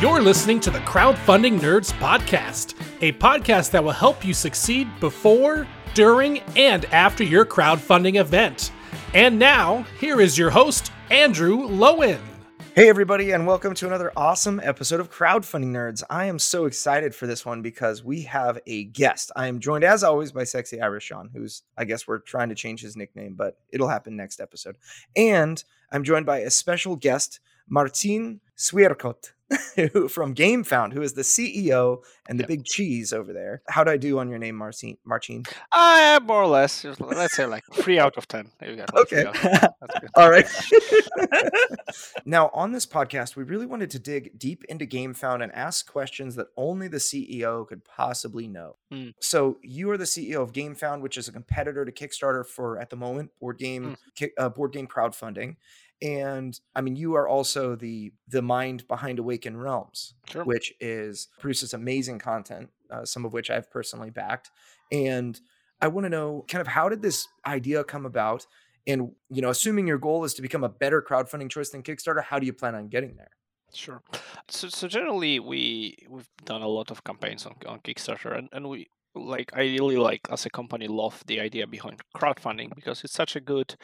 [0.00, 5.68] You're listening to the Crowdfunding Nerds Podcast, a podcast that will help you succeed before,
[5.92, 8.72] during, and after your crowdfunding event.
[9.12, 12.18] And now, here is your host, Andrew Lowen.
[12.74, 16.02] Hey, everybody, and welcome to another awesome episode of Crowdfunding Nerds.
[16.08, 19.30] I am so excited for this one because we have a guest.
[19.36, 22.54] I am joined, as always, by Sexy Irish Sean, who's, I guess, we're trying to
[22.54, 24.78] change his nickname, but it'll happen next episode.
[25.14, 27.38] And I'm joined by a special guest,
[27.68, 29.32] Martin Swierkot.
[30.08, 32.48] from GameFound, who is the CEO and the yep.
[32.48, 33.62] big cheese over there.
[33.68, 34.96] How do I do on your name, Marcin?
[35.04, 35.42] Marcin?
[35.72, 36.84] Uh, more or less.
[37.00, 38.50] Let's say like three out of ten.
[38.60, 39.26] there you okay.
[40.14, 40.46] All right.
[42.24, 46.36] now, on this podcast, we really wanted to dig deep into GameFound and ask questions
[46.36, 48.76] that only the CEO could possibly know.
[48.92, 49.14] Mm.
[49.20, 52.90] So, you are the CEO of GameFound, which is a competitor to Kickstarter for at
[52.90, 54.30] the moment board game mm.
[54.38, 55.56] uh, board game crowdfunding
[56.02, 60.44] and i mean you are also the the mind behind awaken realms sure.
[60.44, 64.50] which is produces amazing content uh, some of which i've personally backed
[64.90, 65.40] and
[65.80, 68.46] i want to know kind of how did this idea come about?
[68.86, 72.22] And you know assuming your goal is to become a better crowdfunding choice than kickstarter
[72.22, 73.30] how do you plan on getting there?
[73.72, 74.02] Sure.
[74.48, 78.68] So, so generally we we've done a lot of campaigns on, on kickstarter and, and
[78.68, 83.12] we like i really like as a company love the idea behind crowdfunding because it's
[83.12, 83.74] such a good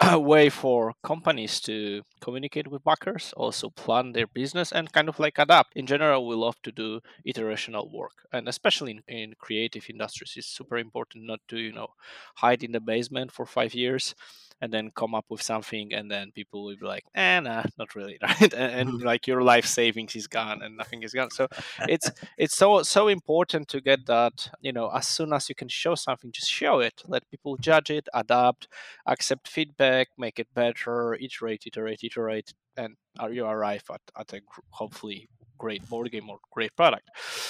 [0.00, 5.18] a way for companies to communicate with backers, also plan their business and kind of
[5.18, 5.76] like adapt.
[5.76, 10.46] In general, we love to do iterational work, and especially in, in creative industries, it's
[10.46, 11.88] super important not to you know
[12.36, 14.14] hide in the basement for five years
[14.60, 17.94] and then come up with something and then people will be like eh nah not
[17.94, 18.52] really right?
[18.54, 21.30] And, and like your life savings is gone and nothing is gone.
[21.30, 21.48] So
[21.88, 25.68] it's it's so so important to get that you know as soon as you can
[25.68, 27.02] show something just show it.
[27.06, 28.68] Let people judge it adapt
[29.06, 32.96] accept feedback make it better iterate iterate iterate and
[33.30, 35.28] you arrive at, at a hopefully
[35.60, 37.06] great board game or great product.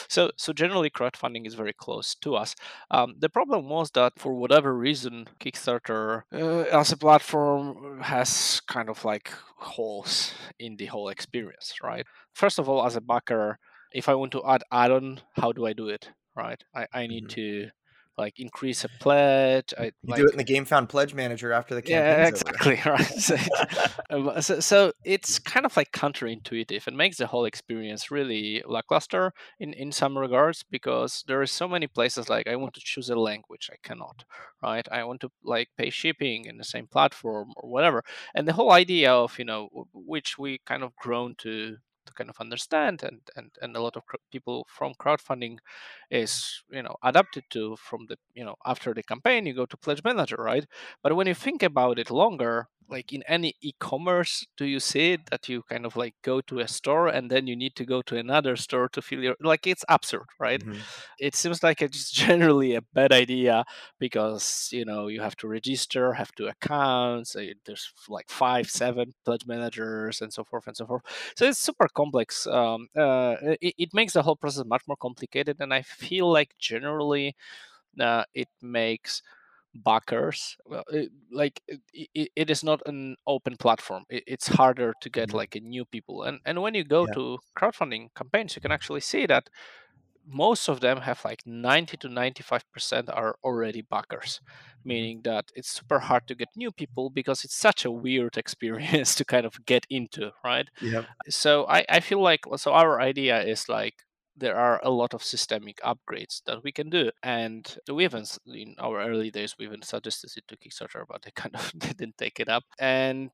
[0.08, 2.50] So so generally crowdfunding is very close to us.
[2.91, 8.88] Um, the problem was that for whatever reason, Kickstarter uh, as a platform has kind
[8.88, 9.28] of like
[9.75, 12.06] holes in the whole experience, right?
[12.34, 13.59] First of all, as a backer,
[13.93, 16.10] if I want to add add-on, how do I do it?
[16.37, 16.62] Right?
[16.75, 17.66] I, I need mm-hmm.
[17.66, 17.71] to
[18.20, 19.72] like increase a pledge.
[19.78, 22.20] I, you like, do it in the GameFound Pledge Manager after the campaign.
[22.20, 22.81] Yeah, exactly.
[22.86, 24.42] right.
[24.42, 29.72] So, so, it's kind of like counterintuitive and makes the whole experience really lackluster in
[29.72, 33.16] in some regards because there are so many places like I want to choose a
[33.16, 34.25] language, I cannot.
[34.62, 34.86] Right.
[34.92, 38.04] I want to like pay shipping in the same platform or whatever.
[38.34, 42.31] And the whole idea of you know which we kind of grown to to kind
[42.31, 44.03] of understand and and and a lot of
[44.33, 45.59] people from crowdfunding
[46.11, 49.77] is you know adapted to from the you know after the campaign you go to
[49.77, 50.66] pledge manager right?
[51.03, 55.27] But when you think about it longer like in any e-commerce do you see it
[55.31, 58.03] that you kind of like go to a store and then you need to go
[58.03, 60.78] to another store to fill your like it's absurd right mm-hmm.
[61.19, 63.65] it seems like it's generally a bad idea
[63.99, 69.47] because you know you have to register have to accounts there's like five seven pledge
[69.47, 71.03] managers and so forth and so forth
[71.37, 75.57] so it's super complex um, uh, it, it makes the whole process much more complicated
[75.61, 77.34] and i feel like generally
[77.99, 79.22] uh, it makes
[79.75, 85.08] backers well, it, like it, it is not an open platform it, it's harder to
[85.08, 85.36] get mm-hmm.
[85.38, 87.14] like a new people and and when you go yeah.
[87.14, 89.48] to crowdfunding campaigns you can actually see that
[90.26, 94.88] most of them have like 90 to 95% are already backers mm-hmm.
[94.88, 99.14] meaning that it's super hard to get new people because it's such a weird experience
[99.14, 103.41] to kind of get into right yeah so i i feel like so our idea
[103.41, 103.94] is like
[104.36, 107.10] there are a lot of systemic upgrades that we can do.
[107.22, 111.30] And we haven't, in our early days, we even suggested it to Kickstarter, but they
[111.34, 112.64] kind of didn't take it up.
[112.78, 113.30] And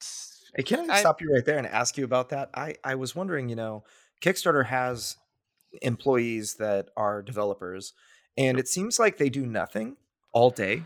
[0.54, 2.50] hey, can I, I stop you right there and ask you about that?
[2.54, 3.84] I, I was wondering, you know,
[4.20, 5.16] Kickstarter has
[5.82, 7.92] employees that are developers,
[8.36, 9.96] and it seems like they do nothing
[10.32, 10.84] all day.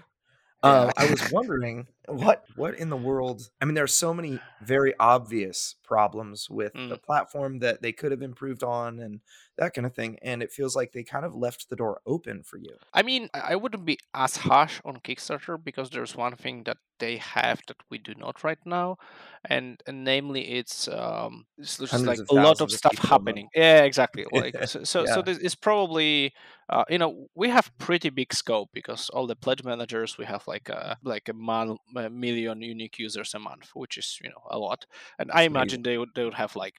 [0.63, 0.71] Yeah.
[0.71, 3.51] Uh, I was wondering what what in the world.
[3.61, 6.89] I mean, there are so many very obvious problems with mm.
[6.89, 9.21] the platform that they could have improved on, and
[9.57, 10.19] that kind of thing.
[10.23, 12.75] And it feels like they kind of left the door open for you.
[12.93, 17.17] I mean, I wouldn't be as harsh on Kickstarter because there's one thing that they
[17.17, 18.99] have that we do not right now,
[19.45, 23.49] and, and namely, it's um, it's just like a lot of stuff happening.
[23.57, 23.63] Know.
[23.63, 24.27] Yeah, exactly.
[24.33, 25.15] Like so, so, yeah.
[25.15, 26.33] so this is probably
[26.69, 30.47] uh, you know we have pretty big scope because all the pledge managers we have
[30.47, 34.43] like a like a, man, a million unique users a month, which is you know
[34.51, 34.87] a lot,
[35.19, 36.75] and I imagine they would they would have like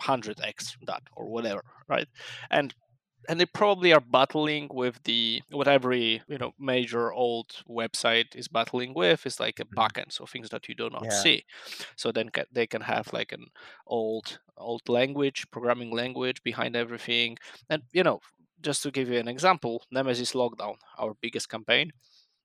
[0.00, 2.06] 100x that or whatever right?
[2.50, 2.74] And
[3.28, 8.48] and they probably are battling with the what every you know major old website is
[8.48, 9.78] battling with is like a mm-hmm.
[9.78, 11.10] backend so things that you do not yeah.
[11.22, 11.44] see.
[11.96, 13.46] So then they can have like an
[13.86, 17.38] old old language programming language behind everything.
[17.68, 18.20] And you know
[18.60, 21.92] just to give you an example nemesis lockdown our biggest campaign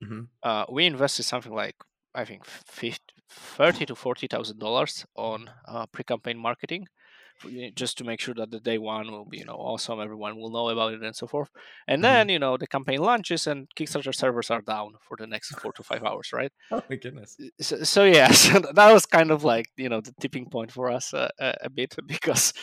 [0.03, 0.21] mm-hmm.
[0.43, 1.75] uh, we invested something like
[2.15, 6.87] i think 50, 30 to 40 thousand dollars on uh, pre-campaign marketing
[7.75, 10.49] just to make sure that the day one will be you know awesome everyone will
[10.49, 11.49] know about it and so forth
[11.87, 12.13] and mm-hmm.
[12.13, 15.71] then you know the campaign launches and kickstarter servers are down for the next four
[15.73, 19.43] to five hours right oh my goodness so, so yeah so that was kind of
[19.43, 22.53] like you know the tipping point for us uh, a, bit because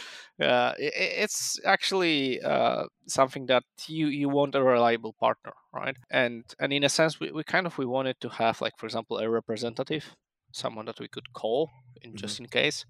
[0.41, 6.45] uh, it, it's actually uh, something that you you want a reliable partner right and
[6.59, 9.19] and in a sense we, we kind of we wanted to have like for example
[9.19, 10.17] a representative
[10.53, 11.71] someone that we could call
[12.03, 12.17] in, mm-hmm.
[12.17, 12.85] just in case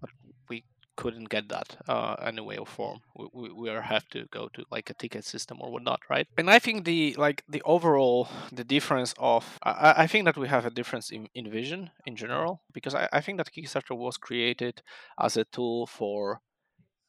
[0.00, 0.10] but
[0.96, 3.00] couldn't get that uh, any way or form.
[3.16, 6.26] We, we, we have to go to like a ticket system or whatnot, right?
[6.36, 10.48] And I think the like the overall the difference of I, I think that we
[10.48, 14.16] have a difference in, in vision in general because I, I think that Kickstarter was
[14.16, 14.82] created
[15.18, 16.40] as a tool for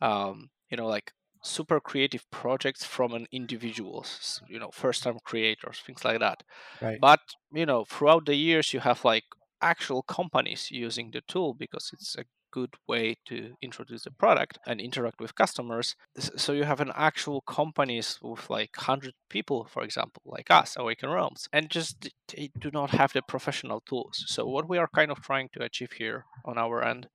[0.01, 5.81] um, you know like super creative projects from an individuals you know first time creators
[5.85, 6.41] things like that
[6.81, 6.99] right.
[7.01, 7.19] but
[7.51, 9.25] you know throughout the years you have like
[9.61, 14.79] actual companies using the tool because it's a good way to introduce the product and
[14.79, 15.95] interact with customers.
[16.37, 21.09] So you have an actual companies with like 100 people, for example, like us, Awaken
[21.09, 24.23] Realms, and just they do not have the professional tools.
[24.27, 27.07] So what we are kind of trying to achieve here on our end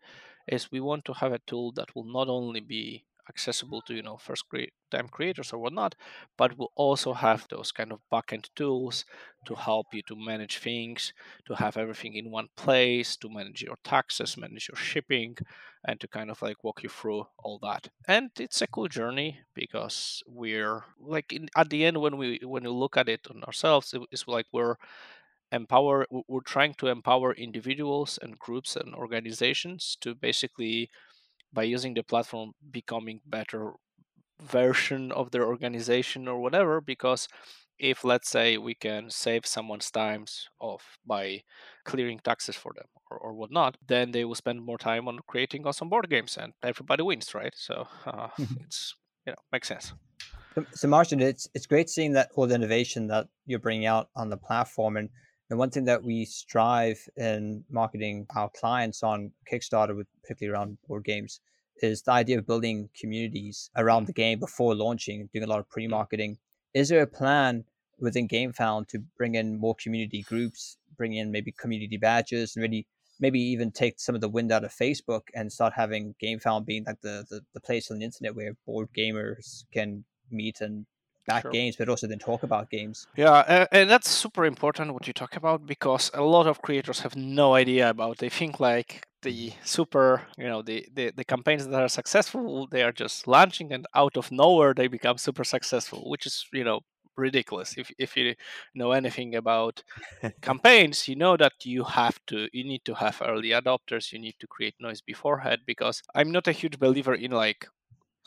[0.48, 4.02] is we want to have a tool that will not only be accessible to you
[4.02, 4.44] know first
[4.90, 5.94] time creators or whatnot
[6.36, 9.04] but will also have those kind of backend tools
[9.46, 11.12] to help you to manage things
[11.46, 15.36] to have everything in one place to manage your taxes manage your shipping
[15.86, 17.88] and to kind of like walk you through all that.
[18.06, 22.64] And it's a cool journey because we're like in, at the end when we when
[22.64, 24.76] we look at it on ourselves it's like we're
[25.52, 30.90] empower we're trying to empower individuals and groups and organizations to basically
[31.52, 33.72] by using the platform becoming better
[34.40, 37.28] version of their organization or whatever because
[37.78, 41.42] if let's say we can save someone's times off by
[41.84, 45.66] clearing taxes for them or, or whatnot then they will spend more time on creating
[45.66, 48.54] awesome board games and everybody wins right so uh, mm-hmm.
[48.64, 48.94] it's
[49.26, 49.92] you know makes sense
[50.54, 54.08] so, so martin it's it's great seeing that all the innovation that you're bringing out
[54.14, 55.08] on the platform and
[55.50, 60.78] and one thing that we strive in marketing our clients on Kickstarter, with particularly around
[60.86, 61.40] board games,
[61.80, 65.68] is the idea of building communities around the game before launching, doing a lot of
[65.68, 66.38] pre-marketing.
[66.74, 67.64] Is there a plan
[67.98, 72.86] within GameFound to bring in more community groups, bring in maybe community badges, and really
[73.20, 76.84] maybe even take some of the wind out of Facebook and start having GameFound being
[76.86, 80.86] like the, the, the place on the internet where board gamers can meet and
[81.28, 81.52] back sure.
[81.52, 83.06] games, but also then talk about games.
[83.16, 87.00] Yeah, and, and, that's super important what you talk about because a lot of creators
[87.00, 88.18] have no idea about.
[88.18, 92.82] They think like the super, you know, the, the the campaigns that are successful, they
[92.82, 96.80] are just launching, and out of nowhere they become super successful, which is you know
[97.16, 97.74] ridiculous.
[97.76, 98.34] If if you
[98.74, 99.82] know anything about
[100.40, 104.12] campaigns, you know that you have to you need to have early adopters.
[104.12, 107.68] You need to create noise beforehand because I'm not a huge believer in like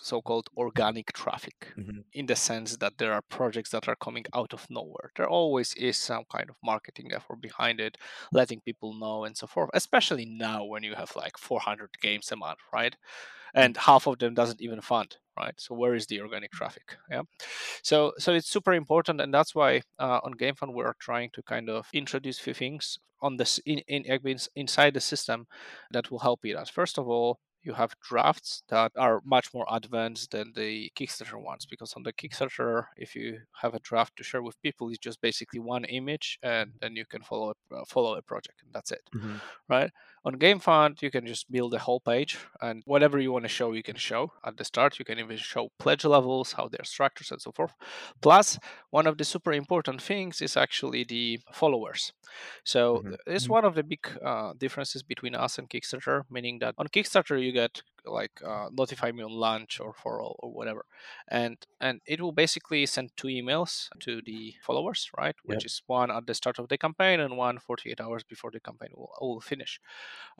[0.01, 1.99] so-called organic traffic mm-hmm.
[2.13, 5.11] in the sense that there are projects that are coming out of nowhere.
[5.15, 7.97] There always is some kind of marketing effort behind it
[8.31, 12.35] letting people know and so forth especially now when you have like 400 games a
[12.35, 12.95] month right?
[13.53, 15.53] And half of them doesn't even fund right?
[15.57, 17.23] So where is the organic traffic yeah?
[17.83, 21.69] So so it's super important and that's why uh, on GameFound we're trying to kind
[21.69, 24.03] of introduce few things on this in, in
[24.55, 25.45] inside the system
[25.91, 26.69] that will help you out.
[26.69, 31.65] First of all you have drafts that are much more advanced than the Kickstarter ones
[31.65, 35.21] because on the Kickstarter, if you have a draft to share with people, it's just
[35.21, 39.01] basically one image and then you can follow uh, follow a project and that's it,
[39.15, 39.35] mm-hmm.
[39.69, 39.91] right?
[40.23, 43.71] On GameFound, you can just build a whole page and whatever you want to show,
[43.71, 44.99] you can show at the start.
[44.99, 47.73] You can even show pledge levels, how they're structured, and so forth.
[48.21, 48.59] Plus,
[48.91, 52.13] one of the super important things is actually the followers.
[52.63, 53.13] So mm-hmm.
[53.25, 53.53] it's mm-hmm.
[53.53, 57.51] one of the big uh, differences between us and Kickstarter, meaning that on Kickstarter you
[57.51, 60.85] get like uh, notify me on launch or for all or whatever.
[61.27, 65.35] And and it will basically send two emails to the followers right?
[65.43, 68.59] Which is one at the start of the campaign and one 48 hours before the
[68.59, 69.79] campaign will, will finish.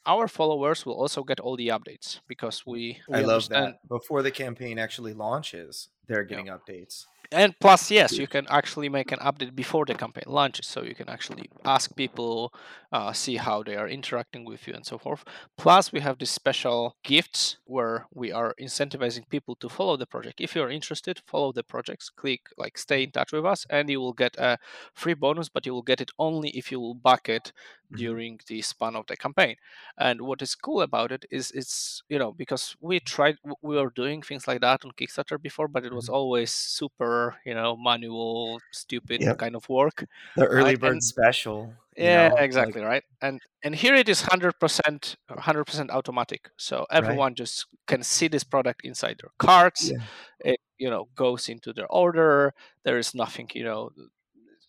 [0.06, 3.88] Our followers will also get all the updates because we, we i love that.
[3.88, 6.58] before the campaign actually launches they're getting yeah.
[6.58, 10.84] updates and plus yes you can actually make an update before the campaign launches so
[10.84, 12.54] you can actually ask people
[12.92, 15.24] uh, see how they are interacting with you and so forth
[15.58, 20.42] plus we have these special gifts where we are incentivizing people to follow the project
[20.42, 24.02] if you're interested follow the projects click like stay in touch with us and you
[24.02, 24.58] will get a
[24.94, 27.81] free bonus but you will get it only if you will back it mm-hmm.
[27.96, 29.56] During the span of the campaign
[29.98, 33.90] and what is cool about it is it's you know because we tried we were
[33.90, 36.16] doing things like that on kickstarter before but it was mm-hmm.
[36.16, 39.38] always super you know manual stupid yep.
[39.38, 40.06] kind of work
[40.36, 42.90] the early bird and, special yeah know, exactly like...
[42.90, 47.38] right and and here it is 100% 100% automatic so everyone right.
[47.38, 49.98] just can see this product inside their carts yeah.
[50.40, 53.92] it you know goes into their order there is nothing you know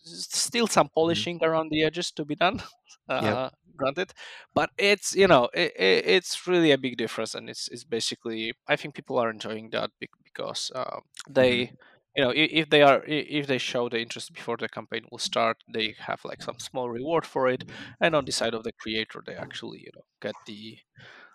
[0.02, 0.94] still some mm-hmm.
[0.94, 1.50] polishing mm-hmm.
[1.50, 2.62] around the edges to be done
[3.08, 3.52] uh, yep.
[3.76, 4.12] granted
[4.54, 8.52] but it's you know it, it, it's really a big difference and it's, it's basically
[8.68, 11.74] i think people are enjoying that because uh, they mm-hmm
[12.16, 15.56] you know if they are if they show the interest before the campaign will start
[15.72, 17.64] they have like some small reward for it
[18.00, 20.76] and on the side of the creator they actually you know get the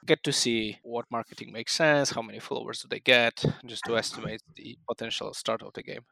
[0.06, 3.98] get to see what marketing makes sense how many followers do they get just to
[3.98, 6.06] estimate the potential start of the game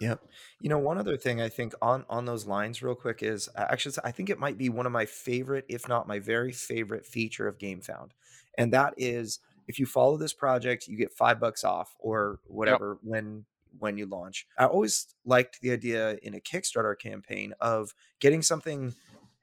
[0.00, 0.24] Yep.
[0.60, 3.66] You know, one other thing I think on on those lines, real quick, is uh,
[3.68, 7.06] actually I think it might be one of my favorite, if not my very favorite,
[7.06, 8.10] feature of GameFound,
[8.56, 12.98] and that is if you follow this project, you get five bucks off or whatever
[13.02, 13.10] yep.
[13.10, 13.44] when
[13.78, 14.46] when you launch.
[14.58, 18.94] I always liked the idea in a Kickstarter campaign of getting something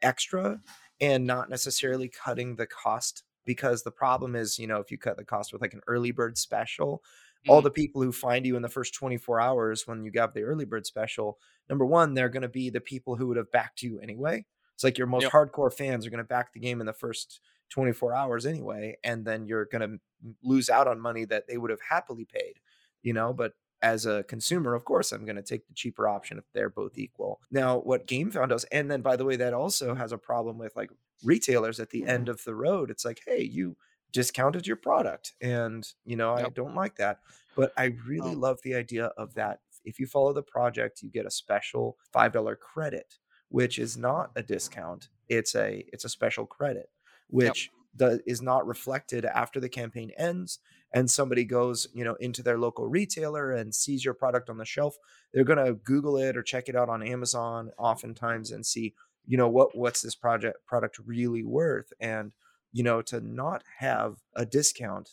[0.02, 0.60] extra
[1.00, 5.18] and not necessarily cutting the cost because the problem is, you know, if you cut
[5.18, 7.02] the cost with like an early bird special,
[7.48, 7.54] mm-hmm.
[7.54, 10.44] all the people who find you in the first 24 hours when you got the
[10.44, 11.40] early bird special,
[11.70, 14.46] number one, they're going to be the people who would have backed you anyway.
[14.76, 15.32] It's like your most yep.
[15.32, 17.40] hardcore fans are going to back the game in the first
[17.70, 20.00] 24 hours anyway, and then you're going to
[20.44, 22.60] lose out on money that they would have happily paid,
[23.02, 23.34] you know.
[23.34, 26.70] But as a consumer, of course, I'm going to take the cheaper option if they're
[26.70, 27.42] both equal.
[27.52, 30.76] Now, what GameFound does, and then by the way, that also has a problem with
[30.76, 30.92] like
[31.24, 32.10] retailers at the mm-hmm.
[32.10, 32.90] end of the road.
[32.90, 33.76] It's like, hey, you
[34.12, 36.48] discounted your product, and you know, yep.
[36.48, 37.20] I don't like that.
[37.56, 38.40] But I really oh.
[38.40, 39.60] love the idea of that.
[39.84, 43.16] If you follow the project, you get a special five dollar credit,
[43.50, 45.10] which is not a discount.
[45.28, 46.90] It's a it's a special credit,
[47.30, 48.22] which yep.
[48.26, 50.60] is not reflected after the campaign ends
[50.94, 54.66] and somebody goes, you know, into their local retailer and sees your product on the
[54.66, 54.98] shelf,
[55.34, 58.94] they're going to Google it or check it out on Amazon oftentimes and see,
[59.26, 62.32] you know, what what's this project product really worth and
[62.72, 65.10] you know to not have a discount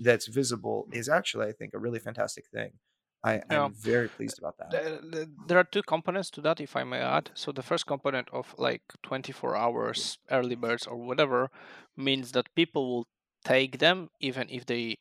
[0.00, 2.72] that's visible is actually I think a really fantastic thing.
[3.24, 5.26] I, am very pleased about that.
[5.48, 7.30] There are two components to that, if I may add.
[7.32, 11.50] So the first component of like 24 hours early birds or whatever
[11.96, 13.06] means that people will
[13.42, 14.98] take them even if they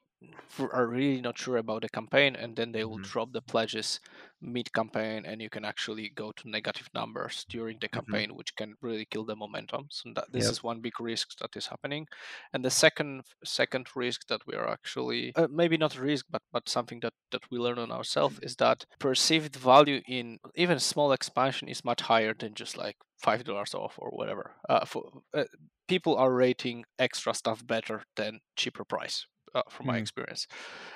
[0.60, 3.12] are really not sure about the campaign and then they will mm-hmm.
[3.12, 4.00] drop the pledges
[4.42, 8.00] mid campaign and you can actually go to negative numbers during the mm-hmm.
[8.00, 8.38] campaign mm-hmm.
[8.38, 10.52] which can really kill the momentum so that this yep.
[10.52, 12.08] is one big risk that is happening
[12.54, 16.68] and the second second risk that we are actually uh, maybe not risk but but
[16.70, 21.68] something that that we learn on ourselves is that perceived value in even small expansion
[21.68, 25.46] is much higher than just like five dollars off or whatever uh, for uh,
[25.88, 30.02] people are rating extra stuff better than cheaper price uh, from my mm.
[30.02, 30.48] experience,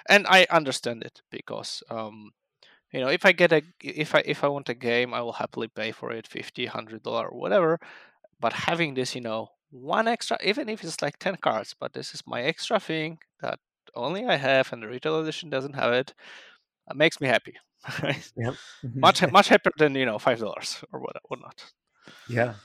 [0.10, 2.32] and I understand it because um,
[2.92, 5.34] you know if I get a if I if I want a game, I will
[5.34, 7.80] happily pay for it, fifty, hundred dollar, or whatever.
[8.40, 12.14] But having this, you know, one extra, even if it's like ten cards, but this
[12.14, 13.60] is my extra thing that
[13.96, 16.14] only I have, and the retail edition doesn't have it,
[16.90, 17.56] it makes me happy.
[18.02, 18.32] Right?
[18.38, 18.54] Yep.
[18.96, 21.64] much much happier than you know five dollars or what whatnot.
[22.28, 22.56] Yeah,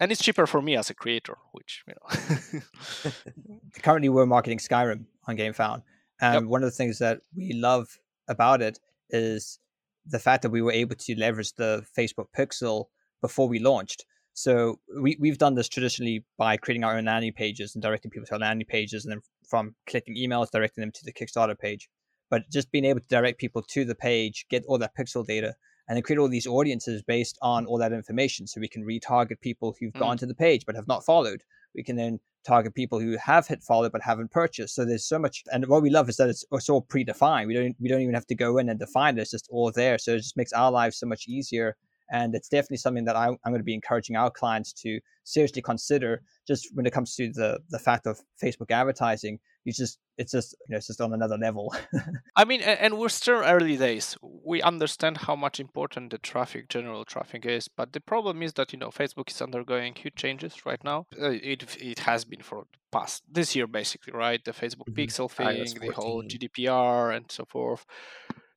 [0.00, 3.10] and it's cheaper for me as a creator, which you know.
[3.82, 5.82] Currently, we're marketing Skyrim on GameFound,
[6.20, 6.44] and yep.
[6.44, 8.78] one of the things that we love about it
[9.10, 9.58] is
[10.06, 12.86] the fact that we were able to leverage the Facebook Pixel
[13.20, 14.04] before we launched.
[14.34, 18.26] So we we've done this traditionally by creating our own landing pages and directing people
[18.26, 21.88] to our landing pages, and then from collecting emails, directing them to the Kickstarter page.
[22.30, 25.54] But just being able to direct people to the page, get all that pixel data,
[25.88, 28.46] and then create all these audiences based on all that information.
[28.46, 29.98] So we can retarget people who've mm.
[29.98, 31.42] gone to the page but have not followed.
[31.74, 34.74] We can then target people who have hit follow but haven't purchased.
[34.74, 37.46] So there's so much, and what we love is that it's, it's all predefined.
[37.46, 39.22] We don't we don't even have to go in and define it.
[39.22, 39.98] It's just all there.
[39.98, 41.76] So it just makes our lives so much easier.
[42.12, 45.62] And it's definitely something that I, I'm going to be encouraging our clients to seriously
[45.62, 46.22] consider.
[46.46, 50.54] Just when it comes to the the fact of Facebook advertising, you just it's just
[50.68, 51.74] you know it's just on another level.
[52.36, 54.16] I mean and we're still early days.
[54.22, 58.72] We understand how much important the traffic general traffic is but the problem is that
[58.72, 61.06] you know facebook is undergoing huge changes right now.
[61.20, 64.44] Uh, it it has been for past this year basically right?
[64.44, 65.00] The facebook mm-hmm.
[65.00, 67.86] pixel thing the whole gdpr and so forth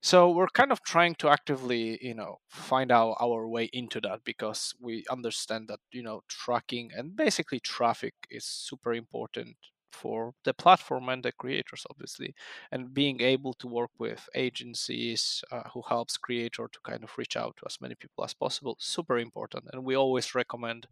[0.09, 4.24] So we're kind of trying to actively, you know, find out our way into that
[4.24, 9.57] because we understand that, you know, tracking and basically traffic is super important
[10.01, 12.33] for the platform and the creators obviously
[12.71, 17.35] and being able to work with agencies uh, who helps creator to kind of reach
[17.37, 19.65] out to as many people as possible super important.
[19.71, 20.87] And we always recommend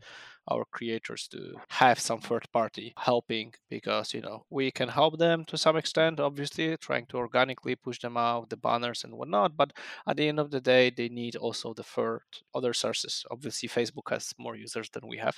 [0.51, 5.45] our creators to have some third party helping because you know we can help them
[5.45, 9.72] to some extent obviously trying to organically push them out the banners and whatnot but
[10.05, 12.19] at the end of the day they need also the third
[12.53, 13.24] other sources.
[13.31, 15.38] Obviously facebook has more users than we have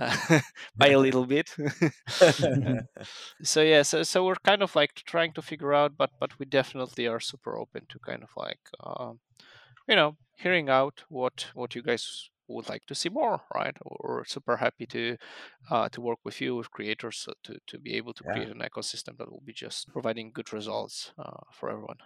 [0.00, 0.40] uh,
[0.76, 1.50] by a little bit
[3.42, 6.46] so yeah so, so we're kind of like trying to figure out but but we
[6.46, 9.12] definitely are super open to kind of like uh,
[9.88, 14.24] you know hearing out what what you guys would like to see more right or
[14.24, 15.16] super happy to
[15.70, 18.32] uh, to work with you with creators to, to be able to yeah.
[18.32, 21.98] create an ecosystem that will be just providing good results uh, for everyone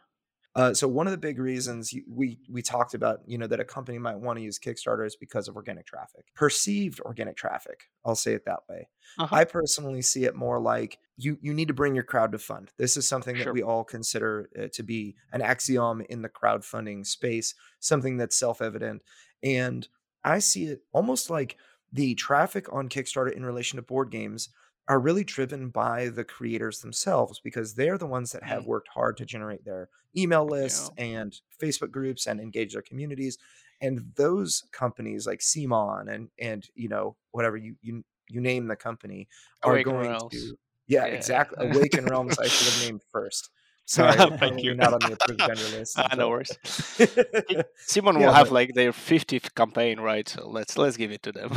[0.56, 3.64] uh, so one of the big reasons we we talked about, you know, that a
[3.64, 7.84] company might want to use Kickstarter is because of organic traffic, perceived organic traffic.
[8.04, 8.88] I'll say it that way.
[9.18, 9.34] Uh-huh.
[9.34, 12.72] I personally see it more like you you need to bring your crowd to fund.
[12.78, 13.44] This is something sure.
[13.44, 18.36] that we all consider uh, to be an axiom in the crowdfunding space, something that's
[18.36, 19.02] self evident,
[19.44, 19.86] and
[20.24, 21.58] I see it almost like
[21.92, 24.48] the traffic on Kickstarter in relation to board games
[24.90, 28.66] are really driven by the creators themselves because they're the ones that have mm.
[28.66, 31.04] worked hard to generate their email lists yeah.
[31.04, 33.38] and Facebook groups and engage their communities.
[33.80, 38.74] And those companies like CMON and and you know whatever you you you name the
[38.74, 39.28] company
[39.62, 40.32] are Awaken going Realms.
[40.32, 43.48] to yeah, yeah, exactly Awaken Realms I should have named first.
[43.90, 44.74] Sorry, thank you.
[44.74, 45.98] Not on the approved vendor list.
[45.98, 46.56] Uh, no worries.
[46.64, 50.28] CMON yeah, will have but, like their 50th campaign, right?
[50.28, 51.50] So let's let's give it to them.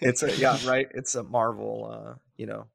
[0.00, 0.88] it's a yeah, right.
[0.92, 1.88] It's a Marvel.
[1.88, 2.66] Uh, you know,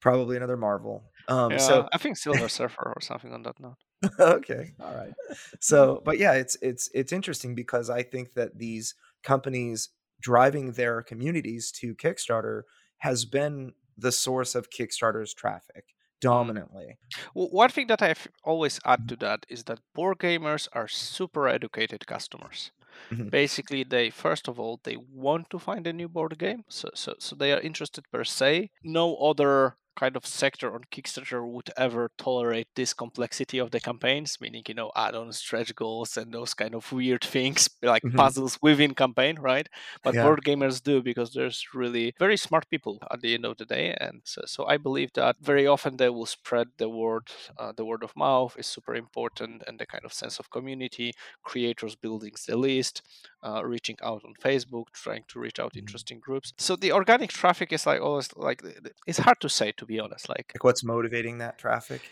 [0.00, 1.04] probably another Marvel.
[1.28, 3.76] Um, yeah, so I think Silver Surfer or something on that note.
[4.18, 5.12] okay, all right.
[5.60, 9.90] So, but yeah, it's it's it's interesting because I think that these companies
[10.20, 12.62] driving their communities to Kickstarter
[12.98, 15.84] has been the source of Kickstarter's traffic
[16.20, 16.98] dominantly.
[17.34, 21.48] Well, one thing that I've always add to that is that board gamers are super
[21.48, 22.72] educated customers.
[23.10, 23.28] Mm-hmm.
[23.28, 27.14] Basically, they first of all they want to find a new board game, so so
[27.18, 28.70] so they are interested per se.
[28.82, 34.38] No other kind of sector on Kickstarter would ever tolerate this complexity of the campaigns,
[34.40, 38.16] meaning, you know, add-on stretch goals and those kind of weird things like mm-hmm.
[38.16, 39.68] puzzles within campaign, right?
[40.02, 40.22] But yeah.
[40.22, 43.96] board gamers do because there's really very smart people at the end of the day.
[44.00, 47.84] And so, so I believe that very often they will spread the word, uh, the
[47.84, 52.32] word of mouth is super important and the kind of sense of community, creators building
[52.46, 53.02] the list,
[53.42, 55.80] uh, reaching out on Facebook, trying to reach out mm-hmm.
[55.80, 56.52] interesting groups.
[56.58, 58.62] So the organic traffic is like always like
[59.06, 60.28] it's hard to say to be honest.
[60.28, 62.02] Like, like what's motivating that traffic?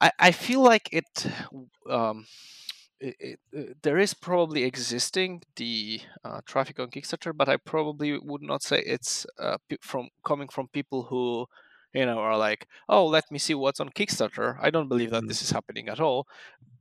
[0.00, 1.26] I, I feel like it,
[1.88, 2.26] um,
[3.00, 8.18] it, it, uh, there is probably existing the uh, traffic on Kickstarter, but I probably
[8.18, 11.46] would not say it's uh, from coming from people who
[11.96, 14.58] you know are like, oh, let me see what's on Kickstarter.
[14.60, 15.28] I don't believe that mm-hmm.
[15.28, 16.26] this is happening at all.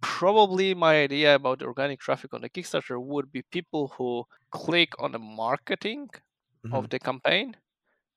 [0.01, 5.12] Probably my idea about organic traffic on the Kickstarter would be people who click on
[5.13, 6.10] the marketing
[6.65, 6.75] mm-hmm.
[6.75, 7.56] of the campaign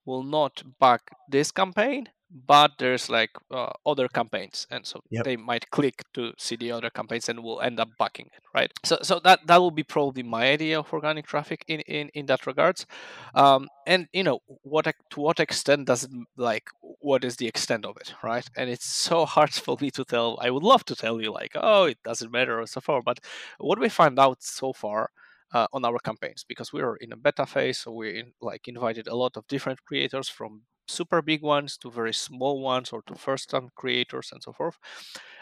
[0.08, 5.24] will not back this campaign but there's like uh, other campaigns and so yep.
[5.24, 8.72] they might click to see the other campaigns and will end up backing it right?
[8.84, 12.26] So so that that will be probably my idea of organic traffic in in in
[12.26, 12.86] that regards.
[13.34, 16.68] Um, and you know what to what extent does it like
[17.00, 18.46] what is the extent of it right?
[18.56, 20.38] And it's so hard for me to tell.
[20.40, 23.20] I would love to tell you like oh it doesn't matter or so far but
[23.58, 25.10] what we find out so far
[25.52, 27.78] uh, on our campaigns because we are in a beta phase.
[27.78, 31.90] So we in, like invited a lot of different creators from super big ones to
[31.90, 34.78] very small ones or to first time creators and so forth.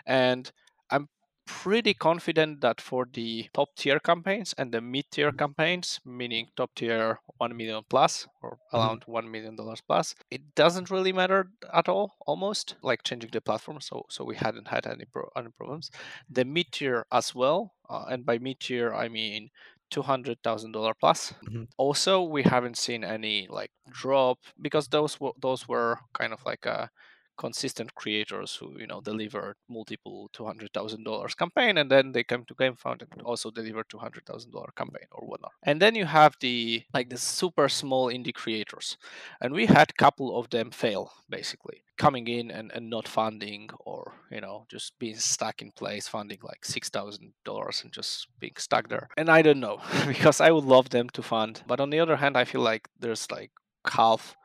[0.06, 0.50] And
[0.90, 1.08] I'm
[1.46, 5.38] pretty confident that for the top tier campaigns and the mid tier mm-hmm.
[5.38, 8.76] campaigns, meaning top tier 1 million plus or mm-hmm.
[8.76, 9.28] around mm-hmm.
[9.28, 13.80] $1 million plus, it doesn't really matter at all, almost like changing the platform.
[13.80, 15.90] So, so we hadn't had any, pro- any problems.
[16.28, 17.74] The mid tier as well.
[17.88, 19.50] Uh, and by mid tier, I mean
[19.90, 21.32] $200,000 plus.
[21.44, 21.64] Mm-hmm.
[21.76, 26.66] Also, we haven't seen any like drop because those were those were kind of like
[26.66, 26.90] a
[27.36, 32.24] consistent creators who you know delivered multiple two hundred thousand dollars campaign, and then they
[32.24, 35.52] came to GameFound and also delivered two hundred thousand dollar campaign or whatnot.
[35.62, 38.96] And then you have the like the super small indie creators,
[39.40, 44.12] and we had couple of them fail basically coming in and, and not funding or
[44.30, 48.56] you know just being stuck in place funding like six thousand dollars and just being
[48.58, 49.08] stuck there.
[49.16, 51.62] And i don't know because i would love them to fund.
[51.66, 53.50] But on the other hand i feel like there's like
[53.86, 54.36] half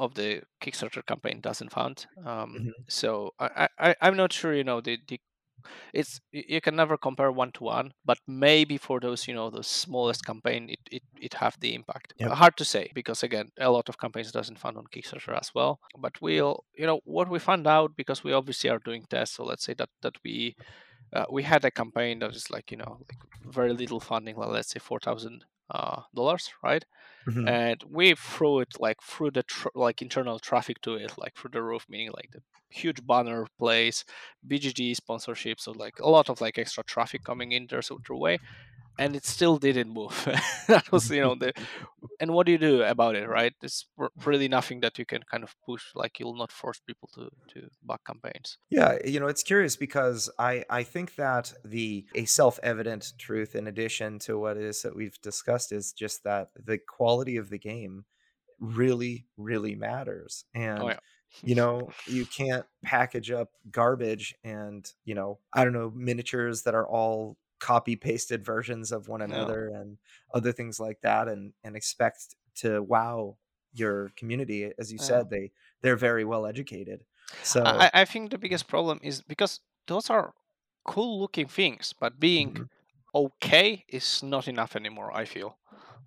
[0.00, 2.06] of the Kickstarter campaign doesn't fund.
[2.24, 2.68] Um, mm-hmm.
[2.88, 4.54] So I, I I'm not sure.
[4.54, 5.20] You know the the
[5.92, 9.62] it's you can never compare one to one but maybe for those you know the
[9.62, 12.30] smallest campaign it, it, it have the impact yep.
[12.30, 15.78] hard to say because again a lot of campaigns doesn't fund on kickstarter as well
[15.98, 19.44] but we'll you know what we found out because we obviously are doing tests so
[19.44, 20.56] let's say that that we
[21.12, 24.48] uh, we had a campaign that is like you know like very little funding like
[24.48, 26.84] let's say 4000 uh, dollars right
[27.28, 27.46] mm-hmm.
[27.48, 31.50] and we threw it like through the tr- like internal traffic to it like through
[31.52, 34.04] the roof meaning like the huge banner place
[34.46, 38.18] bgg sponsorship so like a lot of like extra traffic coming in there so through
[38.18, 38.38] way
[39.00, 40.28] and it still didn't move.
[40.68, 41.52] that was, you know, the
[42.20, 43.54] and what do you do about it, right?
[43.60, 43.86] There's
[44.26, 45.84] really nothing that you can kind of push.
[45.94, 48.58] Like you'll not force people to to back campaigns.
[48.68, 53.14] Yeah, eh, you know, it's curious because I I think that the a self evident
[53.18, 57.38] truth, in addition to what it is that we've discussed, is just that the quality
[57.38, 58.04] of the game
[58.60, 60.82] really really matters oh, and.
[60.82, 60.98] Oh, yeah
[61.44, 66.74] you know you can't package up garbage and you know i don't know miniatures that
[66.74, 69.98] are all copy pasted versions of one another and
[70.34, 73.36] other things like that and and expect to wow
[73.72, 77.04] your community as you said they they're very well educated
[77.44, 80.32] so I, I think the biggest problem is because those are
[80.84, 82.62] cool looking things but being mm-hmm.
[83.14, 85.58] okay is not enough anymore i feel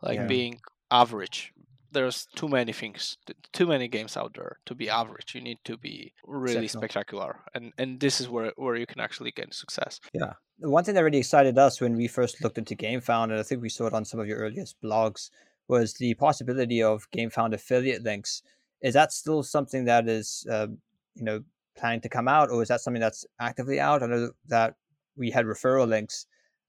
[0.01, 0.27] like yeah.
[0.27, 0.59] being
[0.91, 1.52] average
[1.93, 3.17] there's too many things,
[3.53, 5.35] too many games out there to be average.
[5.35, 9.31] You need to be really spectacular, and and this is where where you can actually
[9.31, 9.99] gain success.
[10.13, 10.33] Yeah.
[10.59, 13.61] One thing that really excited us when we first looked into GameFound, and I think
[13.61, 15.29] we saw it on some of your earliest blogs,
[15.67, 18.43] was the possibility of GameFound affiliate links.
[18.81, 20.67] Is that still something that is, uh,
[21.15, 21.41] you know,
[21.75, 24.03] planning to come out, or is that something that's actively out?
[24.03, 24.75] I know that
[25.15, 26.27] we had referral links,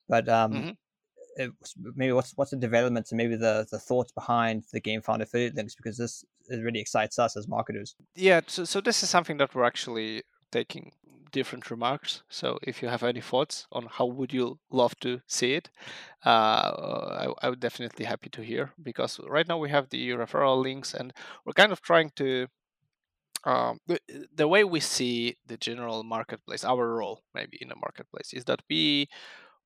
[0.09, 0.71] but um, mm-hmm
[1.95, 5.75] maybe what's what's the developments and maybe the the thoughts behind the GameFound affiliate links?
[5.75, 7.97] Because this really excites us as marketers.
[8.15, 10.93] Yeah so, so this is something that we're actually taking
[11.33, 12.23] different remarks.
[12.29, 15.69] So if you have any thoughts on how would you love to see it
[16.25, 20.63] uh, I, I would definitely happy to hear because right now we have the referral
[20.63, 21.13] links and
[21.45, 22.47] we're kind of trying to
[23.43, 23.99] um, the,
[24.35, 28.63] the way we see the general marketplace our role maybe in the marketplace is that
[28.71, 29.09] we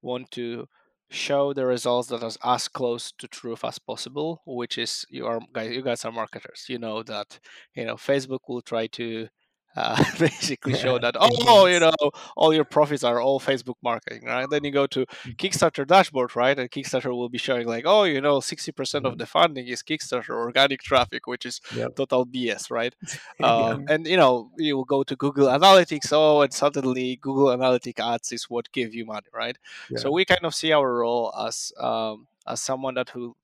[0.00, 0.66] want to
[1.10, 5.40] show the results that are as close to truth as possible which is you are
[5.52, 6.66] guys you guys are marketers.
[6.68, 7.38] You know that
[7.74, 9.28] you know facebook will try to
[9.76, 11.92] uh, basically show that oh you know
[12.36, 15.36] all your profits are all facebook marketing right then you go to mm.
[15.36, 19.16] kickstarter dashboard right and kickstarter will be showing like oh you know 60% of mm-hmm.
[19.16, 21.94] the funding is kickstarter organic traffic which is yep.
[21.96, 22.94] total bs right
[23.42, 28.00] um, and you know you will go to google analytics oh and suddenly google analytics
[28.00, 29.58] ads is what give you money right
[29.90, 29.98] yeah.
[29.98, 33.36] so we kind of see our role as um, as someone that who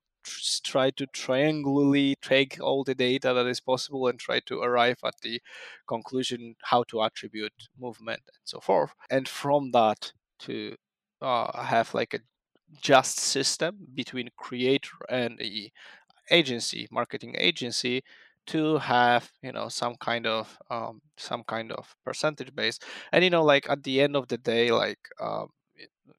[0.65, 5.21] try to triangulally take all the data that is possible and try to arrive at
[5.23, 5.41] the
[5.87, 8.95] conclusion how to attribute movement and so forth.
[9.11, 10.77] And from that to
[11.21, 12.21] uh, have like a
[12.81, 15.73] just system between creator and the
[16.31, 18.03] agency marketing agency
[18.47, 22.79] to have you know some kind of um, some kind of percentage base.
[23.13, 25.51] And you know like at the end of the day like um,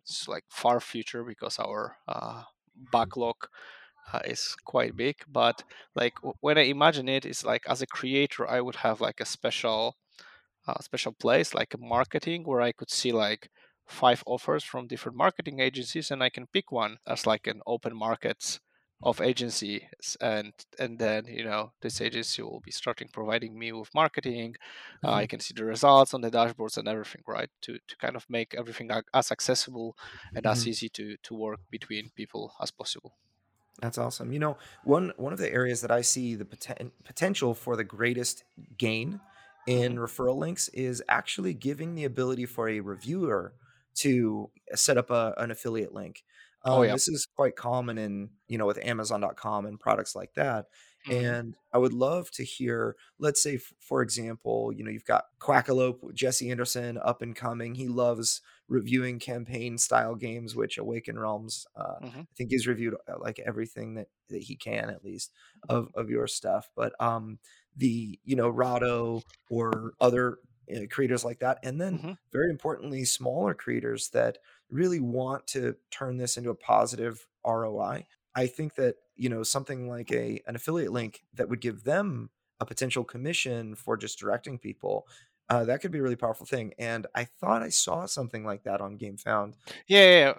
[0.02, 2.44] it's like far future because our uh,
[2.92, 3.36] backlog
[4.14, 5.64] uh, is quite big but
[5.96, 9.26] like when i imagine it it's like as a creator i would have like a
[9.26, 9.96] special
[10.68, 13.50] uh, special place like a marketing where i could see like
[13.86, 17.96] five offers from different marketing agencies and i can pick one as like an open
[17.96, 18.60] markets
[19.04, 23.94] of agencies and and then you know this agency will be starting providing me with
[23.94, 25.08] marketing mm-hmm.
[25.08, 28.16] uh, i can see the results on the dashboards and everything right to to kind
[28.16, 29.96] of make everything as accessible
[30.34, 30.52] and mm-hmm.
[30.52, 33.14] as easy to to work between people as possible
[33.82, 34.32] that's awesome.
[34.32, 37.84] You know, one one of the areas that I see the poten- potential for the
[37.84, 38.44] greatest
[38.78, 39.20] gain
[39.68, 40.04] in mm-hmm.
[40.04, 43.54] referral links is actually giving the ability for a reviewer
[43.96, 46.24] to set up a, an affiliate link.
[46.64, 46.94] Oh, um, oh, yeah.
[46.94, 50.66] This is quite common in, you know, with Amazon.com and products like that.
[51.08, 51.26] Mm-hmm.
[51.26, 55.26] And I would love to hear, let's say, f- for example, you know, you've got
[55.40, 57.76] Quackalope, Jesse Anderson, up and coming.
[57.76, 62.20] He loves reviewing campaign style games, which Awaken Realms, uh, mm-hmm.
[62.22, 65.32] I think he's reviewed uh, like everything that, that he can at least
[65.70, 66.70] of, of your stuff.
[66.76, 67.40] But um,
[67.76, 70.40] the, you know, Rahdo or other
[70.74, 71.60] uh, creators like that.
[71.64, 72.12] And then mm-hmm.
[72.32, 78.06] very importantly, smaller creators that really want to turn this into a positive ROI.
[78.36, 82.30] I think that you know something like a an affiliate link that would give them
[82.60, 85.08] a potential commission for just directing people
[85.50, 88.64] uh, that could be a really powerful thing and i thought i saw something like
[88.64, 89.54] that on GameFound.
[89.88, 90.34] Yeah, yeah,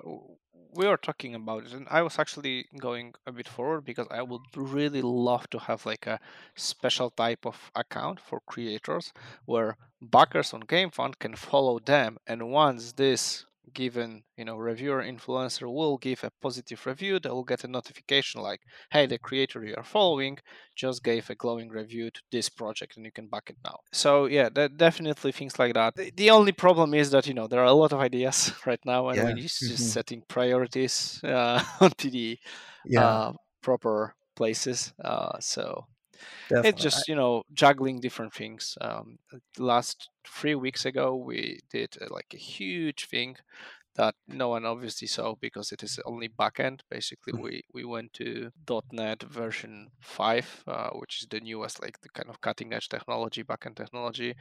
[0.77, 4.23] we were talking about it, and I was actually going a bit forward because I
[4.23, 6.21] would really love to have like a
[6.55, 9.13] special type of account for creators
[9.47, 15.73] where backers on GameFound can follow them, and once this given you know reviewer influencer
[15.73, 19.75] will give a positive review they will get a notification like hey the creator you
[19.77, 20.39] are following
[20.75, 24.27] just gave a glowing review to this project and you can back it now so
[24.27, 27.61] yeah that definitely things like that the, the only problem is that you know there
[27.61, 29.35] are a lot of ideas right now and yeah.
[29.35, 29.75] we just mm-hmm.
[29.75, 32.39] setting priorities uh, onto the
[32.85, 33.05] yeah.
[33.05, 35.87] uh, proper places uh, so
[36.49, 36.71] Definitely.
[36.71, 38.77] It's just you know juggling different things.
[38.81, 39.19] Um,
[39.59, 43.37] last three weeks ago, we did uh, like a huge thing
[43.97, 46.81] that no one obviously saw because it is only backend.
[46.91, 47.43] Basically, mm.
[47.43, 48.51] we we went to
[48.93, 53.43] .NET version five, uh, which is the newest, like the kind of cutting edge technology,
[53.43, 54.35] backend technology.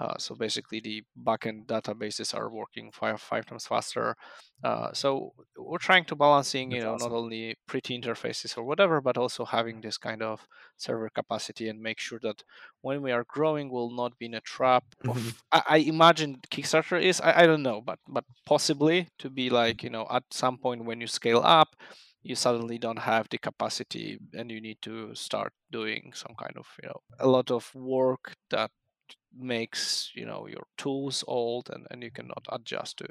[0.00, 4.16] Uh, so basically, the backend databases are working five five times faster.
[4.64, 7.12] Uh, so we're trying to balancing, you That's know, awesome.
[7.12, 11.80] not only pretty interfaces or whatever, but also having this kind of server capacity and
[11.80, 12.42] make sure that
[12.80, 14.84] when we are growing, we'll not be in a trap.
[15.08, 15.28] Of, mm-hmm.
[15.52, 19.82] I, I, imagine Kickstarter is, I, I don't know, but but possibly to be like,
[19.82, 21.76] you know, at some point when you scale up,
[22.26, 26.66] you suddenly don't have the capacity and you need to start doing some kind of
[26.82, 28.70] you know a lot of work that
[29.38, 33.06] makes you know your tools old and, and you cannot adjust to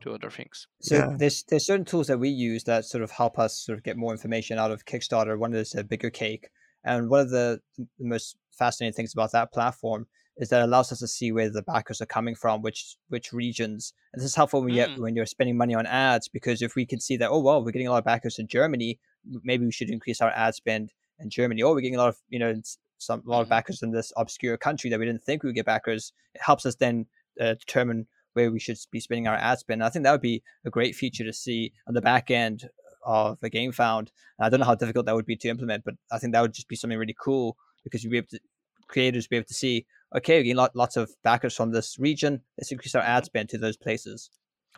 [0.00, 1.16] to other things so yeah.
[1.18, 3.96] there's there's certain tools that we use that sort of help us sort of get
[3.96, 6.48] more information out of kickstarter one is a bigger cake
[6.84, 10.90] and one of the, the most fascinating things about that platform is that it allows
[10.90, 13.92] us to see where the backers are coming from, which which regions.
[14.12, 14.96] And this is helpful when, mm.
[14.96, 17.64] you, when you're spending money on ads because if we can see that, oh well,
[17.64, 18.98] we're getting a lot of backers in Germany,
[19.42, 21.62] maybe we should increase our ad spend in Germany.
[21.62, 22.54] Or we're getting a lot of you know
[22.98, 23.50] some a lot of mm-hmm.
[23.50, 26.12] backers in this obscure country that we didn't think we would get backers.
[26.34, 27.06] It helps us then
[27.40, 29.80] uh, determine where we should be spending our ad spend.
[29.80, 32.68] And I think that would be a great feature to see on the back end
[33.06, 34.08] of a GameFound.
[34.40, 36.52] I don't know how difficult that would be to implement, but I think that would
[36.52, 38.40] just be something really cool because you'd be able to
[38.88, 42.40] creators be able to see, okay, we get lots of backers from this region.
[42.58, 44.30] Let's increase our ad spend to those places.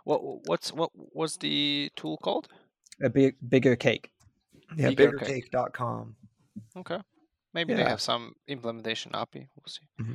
[0.04, 2.48] What what's what was the tool called?
[3.02, 4.10] A big bigger cake.
[4.76, 6.16] Yeah, biggercake.com.
[6.76, 6.98] Okay.
[7.54, 7.78] Maybe yeah.
[7.78, 9.48] they have some implementation API.
[9.56, 9.86] We'll see.
[10.00, 10.14] Mm-hmm.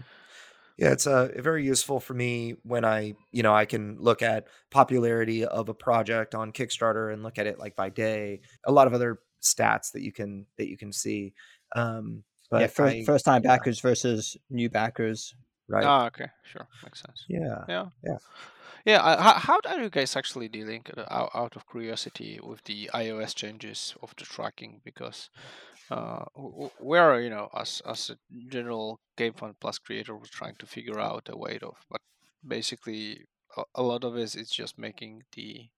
[0.77, 4.47] Yeah, it's uh, very useful for me when I, you know, I can look at
[4.71, 8.41] popularity of a project on Kickstarter and look at it like by day.
[8.65, 11.33] A lot of other stats that you can that you can see.
[11.75, 13.89] Um, but yeah, first, I, first time backers yeah.
[13.89, 15.33] versus new backers.
[15.67, 15.85] Right.
[15.85, 17.25] Oh, okay, sure, makes sense.
[17.27, 17.63] Yeah.
[17.67, 17.85] Yeah.
[18.03, 18.17] Yeah.
[18.83, 22.89] Yeah, how, how are you guys actually dealing uh, out, out of curiosity with the
[22.93, 24.81] iOS changes of the tracking?
[24.83, 25.29] Because
[25.91, 26.25] uh,
[26.79, 28.17] we're you know as as a
[28.49, 32.01] general GameFound Plus creator, we're trying to figure out a way of, but
[32.45, 35.69] basically a, a lot of it is just making the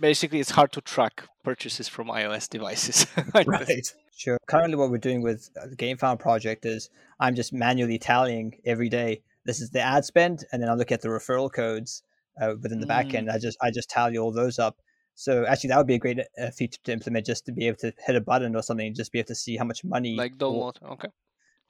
[0.00, 3.06] basically it's hard to track purchases from iOS devices.
[3.34, 3.86] right.
[4.16, 4.38] Sure.
[4.48, 9.22] Currently, what we're doing with the GameFound project is I'm just manually tallying every day.
[9.44, 12.02] This is the ad spend, and then I look at the referral codes
[12.40, 12.90] uh, within the mm.
[12.90, 13.32] backend.
[13.32, 14.76] I just I just tally all those up.
[15.14, 17.78] So actually, that would be a great uh, feature to implement, just to be able
[17.78, 20.36] to hit a button or something, just be able to see how much money like
[20.36, 20.82] download.
[20.82, 21.08] Okay.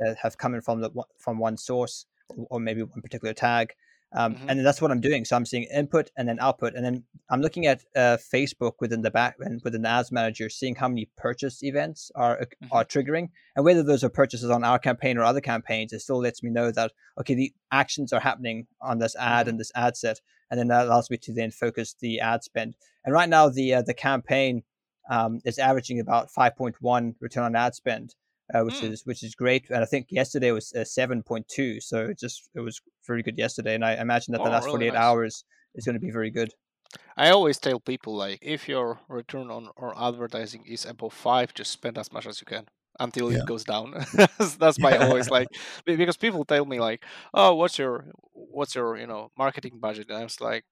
[0.00, 2.06] That have coming from the from one source
[2.50, 3.74] or maybe one particular tag.
[4.12, 4.48] Um, mm-hmm.
[4.48, 5.24] And that's what I'm doing.
[5.24, 9.02] So I'm seeing input and then output, and then I'm looking at uh, Facebook within
[9.02, 12.72] the back and within the ads manager, seeing how many purchase events are uh, mm-hmm.
[12.72, 15.92] are triggering, and whether those are purchases on our campaign or other campaigns.
[15.92, 19.50] It still lets me know that okay, the actions are happening on this ad mm-hmm.
[19.50, 22.76] and this ad set, and then that allows me to then focus the ad spend.
[23.04, 24.62] And right now, the uh, the campaign
[25.10, 28.14] um, is averaging about 5.1 return on ad spend
[28.54, 28.90] uh, which mm.
[28.90, 29.68] is which is great.
[29.70, 33.22] And I think yesterday was uh, seven point two, so it just it was very
[33.22, 33.74] good yesterday.
[33.74, 35.02] And I imagine that oh, the last forty eight nice.
[35.02, 36.50] hours is going to be very good.
[37.16, 41.70] I always tell people like if your return on or advertising is above five, just
[41.70, 42.66] spend as much as you can
[42.98, 43.38] until yeah.
[43.38, 43.94] it goes down.
[44.58, 45.48] that's my always like
[45.84, 50.08] because people tell me like, oh, what's your what's your you know marketing budget?
[50.08, 50.64] And I was like,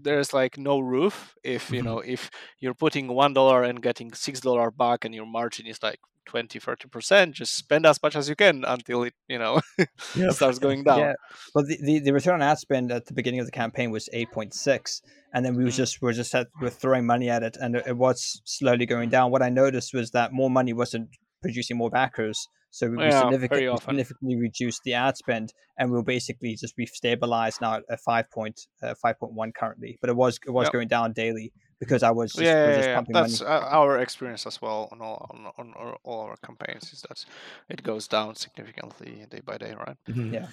[0.00, 1.86] there's like no roof if you mm-hmm.
[1.86, 5.82] know if you're putting one dollar and getting six dollar back and your margin is
[5.82, 9.60] like 20 30 percent just spend as much as you can until it you know
[10.16, 10.32] yep.
[10.32, 11.12] starts going down yeah
[11.54, 14.08] well the, the, the, return on ad spend at the beginning of the campaign was
[14.14, 15.00] 8.6
[15.34, 15.78] and then we was mm.
[15.78, 19.42] just we're just we're throwing money at it and it was slowly going down what
[19.42, 21.08] i noticed was that more money wasn't
[21.42, 26.56] producing more backers so we yeah, significantly, significantly reduced the ad spend, and we'll basically
[26.58, 29.98] just we've stabilized now at five point uh, five point one currently.
[30.00, 30.72] But it was it was yep.
[30.72, 33.66] going down daily because I was just, yeah, just yeah, that's money.
[33.70, 35.26] our experience as well on all
[35.58, 37.24] on, on, all our campaigns is that
[37.68, 39.96] it goes down significantly day by day, right?
[40.08, 40.34] Mm-hmm.
[40.34, 40.46] Yeah.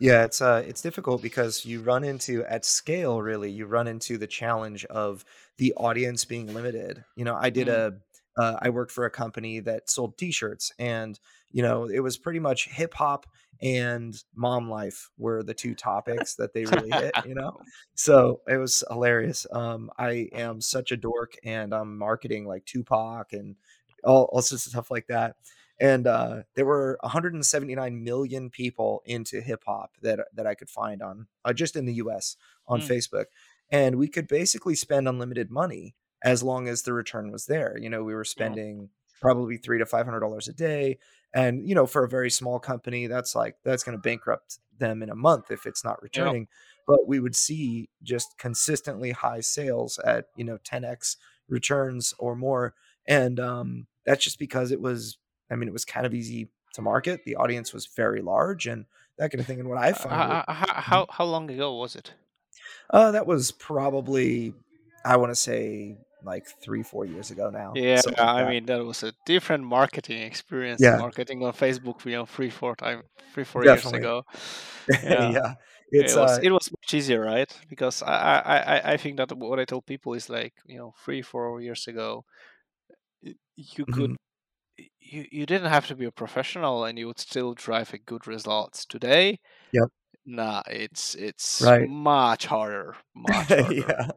[0.00, 4.18] Yeah, it's uh it's difficult because you run into at scale really, you run into
[4.18, 5.24] the challenge of
[5.58, 7.04] the audience being limited.
[7.14, 7.74] You know, I did mm.
[7.74, 7.94] a
[8.36, 11.18] uh, I worked for a company that sold t-shirts and
[11.52, 13.26] you know, it was pretty much hip hop
[13.60, 17.60] and mom life were the two topics that they really hit, you know?
[17.94, 19.46] So it was hilarious.
[19.52, 23.54] Um, I am such a dork and I'm marketing like Tupac and
[24.02, 25.36] all, all sorts of stuff like that.
[25.78, 31.02] And uh, there were 179 million people into hip hop that that I could find
[31.02, 32.36] on uh, just in the U.S.
[32.68, 32.88] on mm.
[32.88, 33.24] Facebook,
[33.70, 37.76] and we could basically spend unlimited money as long as the return was there.
[37.78, 40.98] You know, we were spending probably three to five hundred dollars a day,
[41.34, 45.02] and you know, for a very small company, that's like that's going to bankrupt them
[45.02, 46.48] in a month if it's not returning.
[46.86, 51.16] But we would see just consistently high sales at you know 10x
[51.48, 52.74] returns or more,
[53.06, 55.18] and um, that's just because it was
[55.52, 57.24] I mean, it was kind of easy to market.
[57.24, 58.86] The audience was very large and
[59.18, 59.60] that kind of thing.
[59.60, 62.14] And what I found, uh, how, how how long ago was it?
[62.90, 64.54] Uh, that was probably,
[65.04, 67.72] I want to say, like three, four years ago now.
[67.74, 68.48] Yeah, like I that.
[68.50, 70.80] mean that was a different marketing experience.
[70.80, 70.96] Yeah.
[70.96, 74.00] marketing on Facebook, you know, three, four time, three, four Definitely.
[74.00, 74.22] years ago.
[75.02, 75.54] Yeah, yeah.
[75.92, 77.52] It was uh, it was much easier, right?
[77.68, 81.22] Because I, I I think that what I tell people is like you know three,
[81.22, 82.24] four years ago,
[83.22, 84.14] you could mm-hmm
[85.00, 88.26] you, you didn't have to be a professional and you would still drive a good
[88.26, 89.38] results today
[89.72, 89.88] yep
[90.24, 91.88] nah it's it's right.
[91.88, 93.74] much harder much harder.
[93.74, 94.08] yeah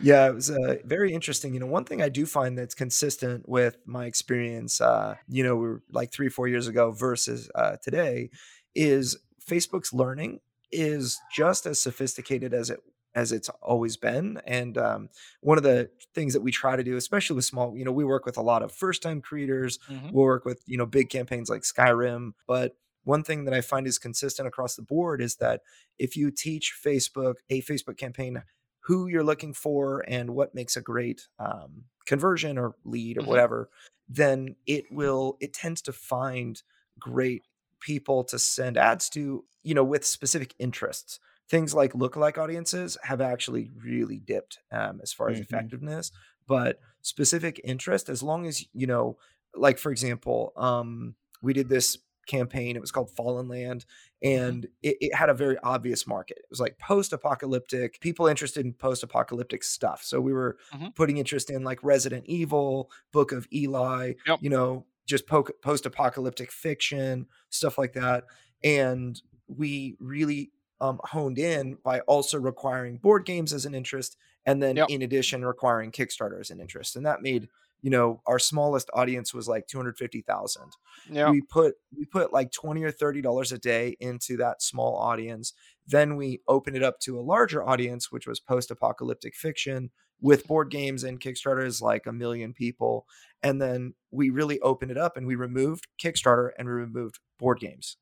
[0.00, 3.48] yeah it was uh, very interesting you know one thing i do find that's consistent
[3.48, 7.76] with my experience uh, you know we were like three four years ago versus uh,
[7.82, 8.30] today
[8.74, 10.40] is facebook's learning
[10.72, 12.80] is just as sophisticated as it
[13.14, 14.40] as it's always been.
[14.46, 15.08] And um,
[15.40, 18.04] one of the things that we try to do, especially with small, you know, we
[18.04, 19.78] work with a lot of first time creators.
[19.88, 20.10] Mm-hmm.
[20.12, 22.32] We'll work with, you know, big campaigns like Skyrim.
[22.46, 25.62] But one thing that I find is consistent across the board is that
[25.98, 28.42] if you teach Facebook, a Facebook campaign,
[28.80, 33.30] who you're looking for and what makes a great um, conversion or lead or mm-hmm.
[33.30, 33.70] whatever,
[34.08, 36.62] then it will, it tends to find
[36.98, 37.44] great
[37.80, 43.20] people to send ads to, you know, with specific interests things like lookalike audiences have
[43.20, 45.42] actually really dipped um, as far as mm-hmm.
[45.54, 46.12] effectiveness
[46.46, 49.18] but specific interest as long as you know
[49.54, 51.98] like for example um, we did this
[52.30, 53.84] campaign it was called fallen land
[54.24, 54.46] mm-hmm.
[54.46, 58.72] and it, it, had a very obvious market it was like post-apocalyptic people interested in
[58.72, 60.88] post-apocalyptic stuff so we were mm-hmm.
[60.94, 64.38] putting interest in like resident evil book of eli yep.
[64.40, 68.24] you know just po- post-apocalyptic fiction stuff like that
[68.62, 74.16] and we really um, honed in by also requiring board games as an interest
[74.46, 74.88] and then yep.
[74.88, 77.48] in addition requiring kickstarter as an interest and that made
[77.82, 80.70] you know our smallest audience was like 250000
[81.10, 81.30] yeah.
[81.30, 85.52] We put we put like 20 or 30 dollars a day into that small audience.
[85.86, 89.90] Then we opened it up to a larger audience which was post-apocalyptic fiction
[90.20, 93.06] with board games and kickstarters like a million people.
[93.42, 97.58] And then we really opened it up and we removed kickstarter and we removed board
[97.58, 97.96] games.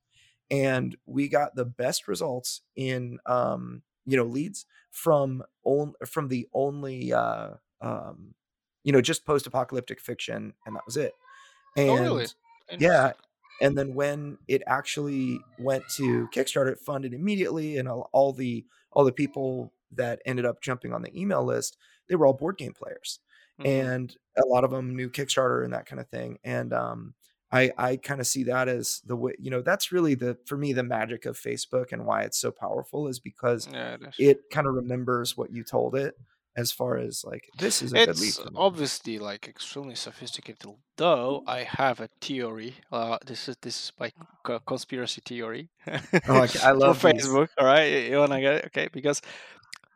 [0.51, 6.49] And we got the best results in um, you know leads from on, from the
[6.55, 8.35] only uh, um,
[8.85, 11.12] you know just post-apocalyptic fiction and that was it.
[11.77, 12.27] And oh, really?
[12.79, 13.12] yeah
[13.61, 18.64] and then when it actually went to kickstarter it funded immediately and all, all the
[18.93, 21.77] all the people that ended up jumping on the email list
[22.09, 23.21] they were all board game players.
[23.61, 23.71] Mm-hmm.
[23.71, 27.14] and a lot of them knew kickstarter and that kind of thing and um
[27.51, 30.57] I I kind of see that as the way you know that's really the for
[30.57, 34.41] me the magic of Facebook and why it's so powerful is because yeah, it, it
[34.53, 36.14] kind of remembers what you told it
[36.59, 42.01] as far as like this is a it's obviously like extremely sophisticated though i have
[42.01, 44.11] a theory uh this is this is my
[44.66, 45.71] conspiracy theory
[46.29, 46.59] oh, okay.
[46.64, 48.11] i love facebook all right?
[48.11, 48.64] You want to get it?
[48.66, 49.23] Okay because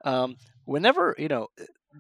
[0.05, 1.49] um whenever you know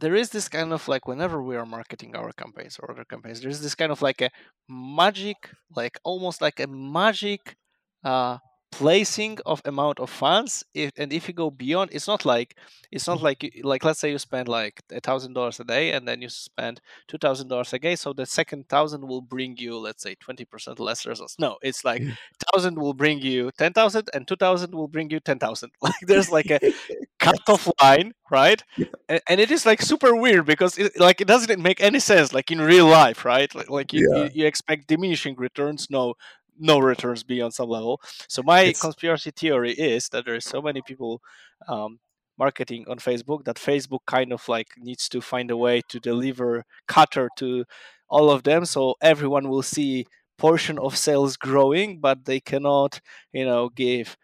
[0.02, 3.40] there is this kind of like whenever we are marketing our campaigns or other campaigns
[3.40, 4.30] there's this kind of like a
[4.68, 7.56] magic like almost like a magic
[8.04, 8.38] uh
[8.72, 12.56] placing of amount of funds if, and if you go beyond it's not like
[12.90, 13.26] it's not mm-hmm.
[13.26, 16.28] like like let's say you spend like a thousand dollars a day and then you
[16.30, 20.16] spend two thousand dollars a day so the second thousand will bring you let's say
[20.16, 21.36] 20% less results.
[21.38, 22.02] No it's like
[22.50, 26.58] thousand will bring you 10000 and 2000 will bring you 10000 like there's like a
[27.20, 28.64] cut-off line right?
[29.10, 32.32] And, and, it is like super weird because it, like it doesn't make any sense
[32.32, 33.54] like in real life right?
[33.54, 34.24] Like, like you, yeah.
[34.24, 36.14] you, you expect diminishing returns no
[36.58, 38.00] no returns beyond some level.
[38.28, 38.80] So my it's...
[38.80, 41.20] conspiracy theory is that there are so many people
[41.68, 41.98] um,
[42.38, 46.64] marketing on Facebook that Facebook kind of like needs to find a way to deliver
[46.88, 47.64] cutter to
[48.08, 53.00] all of them, so everyone will see portion of sales growing, but they cannot,
[53.32, 54.16] you know, give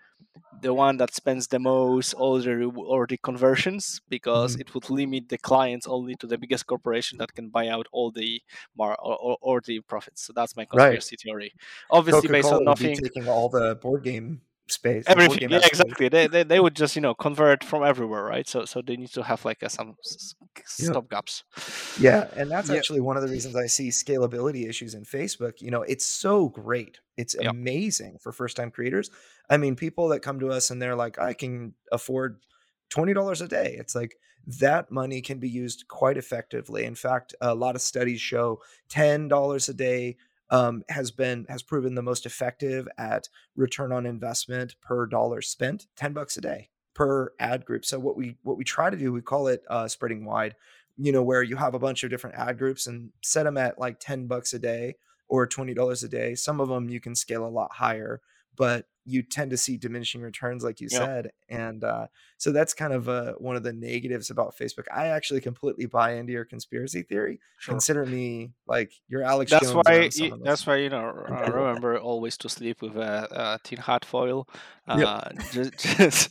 [0.61, 4.63] the one that spends the most or the or the conversions because mm-hmm.
[4.63, 8.11] it would limit the clients only to the biggest corporation that can buy out all
[8.11, 8.41] the
[8.77, 10.23] mar or, or, or the profits.
[10.23, 11.21] So that's my conspiracy right.
[11.23, 11.53] theory.
[11.91, 12.97] Obviously, Coca-Cola based on nothing.
[12.97, 14.41] taking all the board game
[14.71, 15.05] space.
[15.07, 16.09] Everything, yeah, exactly.
[16.09, 18.49] They, they they would just you know convert from everywhere, right?
[18.49, 19.97] So so they need to have like a, some
[20.65, 21.45] stop gaps.
[21.99, 25.61] Yeah, and that's actually one of the reasons I see scalability issues in Facebook.
[25.61, 27.51] You know, it's so great, it's yep.
[27.51, 29.11] amazing for first time creators.
[29.51, 32.41] I mean, people that come to us and they're like, I can afford
[32.91, 33.77] twenty dollars a day.
[33.79, 34.17] It's like
[34.61, 36.85] that money can be used quite effectively.
[36.85, 40.17] In fact, a lot of studies show ten dollars a day
[40.51, 45.87] um, has been has proven the most effective at return on investment per dollar spent
[45.97, 47.85] 10 bucks a day per ad group.
[47.85, 50.55] So what we what we try to do we call it uh, spreading wide
[50.97, 53.79] you know where you have a bunch of different ad groups and set them at
[53.79, 54.97] like 10 bucks a day
[55.29, 56.35] or $20 a day.
[56.35, 58.21] Some of them you can scale a lot higher
[58.57, 61.03] but you tend to see diminishing returns like you yep.
[61.03, 62.07] said and uh,
[62.37, 66.15] so that's kind of uh, one of the negatives about facebook i actually completely buy
[66.15, 67.73] into your conspiracy theory sure.
[67.73, 71.99] consider me like your alex that's Jones why you, that's why you know I remember
[71.99, 74.49] always to sleep with a, a tin hat foil
[74.87, 75.53] uh, yep.
[75.53, 76.31] just, just...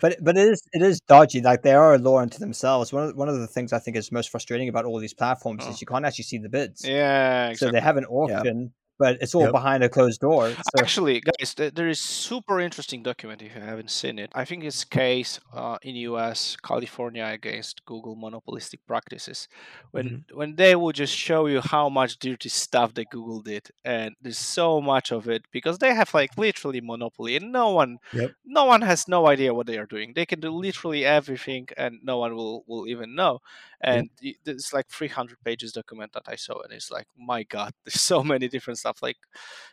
[0.00, 3.04] but but it is it is dodgy like they are a law unto themselves one
[3.08, 5.70] of, one of the things i think is most frustrating about all these platforms oh.
[5.70, 7.68] is you can't actually see the bids yeah exactly.
[7.68, 9.52] so they have an auction but it's all yep.
[9.52, 10.50] behind a closed door.
[10.50, 10.78] So.
[10.78, 14.30] Actually, guys, there is super interesting document if you haven't seen it.
[14.34, 16.56] I think it's case uh, in U.S.
[16.62, 19.48] California against Google monopolistic practices,
[19.92, 20.36] when mm-hmm.
[20.36, 24.38] when they will just show you how much dirty stuff that Google did, and there's
[24.38, 28.32] so much of it because they have like literally monopoly, and no one, yep.
[28.44, 30.12] no one has no idea what they are doing.
[30.14, 33.40] They can do literally everything, and no one will will even know.
[33.80, 34.34] And yep.
[34.44, 38.22] it's like 300 pages document that I saw, and it's like, my God, there's so
[38.22, 39.02] many different stuff stuff.
[39.02, 39.16] Like,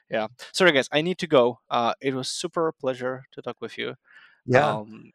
[0.10, 0.28] yeah.
[0.54, 1.60] Sorry, guys, I need to go.
[1.70, 3.96] Uh, it was super pleasure to talk with you.
[4.46, 4.78] Yeah.
[4.78, 5.12] Um,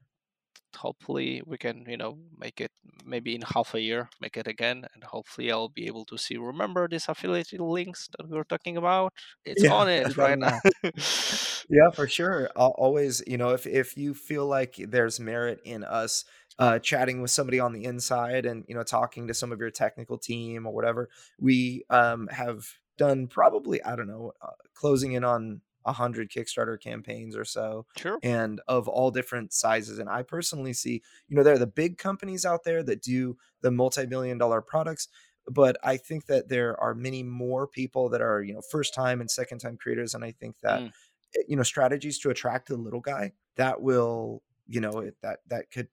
[0.77, 2.71] hopefully we can you know make it
[3.05, 6.37] maybe in half a year make it again and hopefully i'll be able to see
[6.37, 9.13] remember these affiliate links that we were talking about
[9.45, 10.59] it's yeah, on it right now
[11.69, 15.83] yeah for sure I'll always you know if if you feel like there's merit in
[15.83, 16.25] us
[16.59, 19.71] uh, chatting with somebody on the inside and you know talking to some of your
[19.71, 21.09] technical team or whatever
[21.41, 22.67] we um, have
[23.01, 27.87] done probably I don't know, uh, closing in on a hundred Kickstarter campaigns or so,
[27.97, 29.99] sure, and of all different sizes.
[29.99, 33.39] And I personally see, you know, there are the big companies out there that do
[33.63, 35.09] the multi-million dollar products,
[35.47, 39.23] but I think that there are many more people that are, you know, first time
[39.23, 40.81] and second time creators, and I think that.
[40.81, 40.93] Mm.
[41.37, 45.71] Eh, you know strategies to attract the little guy that will you know that that
[45.71, 45.87] could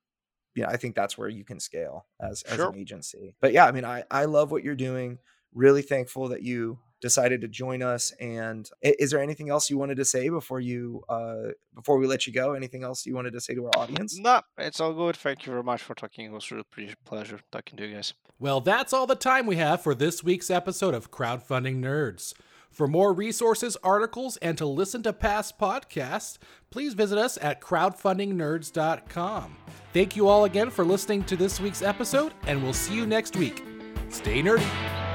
[0.58, 3.36] yeah, I think that's where you can scale as as an agency.
[3.40, 5.20] But yeah, I mean, I I love what you're doing.
[5.54, 8.12] Really thankful that you decided to join us.
[8.20, 12.28] And is there anything else you wanted to say before you uh, before we let
[12.28, 12.54] you go?
[12.54, 14.18] Anything else you wanted to say to our audience?
[14.18, 15.16] No, it's all good.
[15.16, 16.26] Thank you very much for talking.
[16.26, 18.14] It was really a pleasure talking to you guys.
[18.40, 22.34] Well, that's all the time we have for this week's episode of Crowdfunding Nerds.
[22.70, 26.38] For more resources, articles, and to listen to past podcasts,
[26.70, 29.58] please visit us at crowdfundingnerds.com.
[29.94, 33.36] Thank you all again for listening to this week's episode, and we'll see you next
[33.36, 33.64] week.
[34.10, 35.07] Stay nerdy.